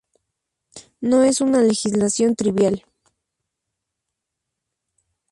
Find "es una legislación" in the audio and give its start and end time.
1.21-2.35